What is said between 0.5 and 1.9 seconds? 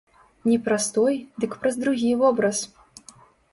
Не праз той, дык праз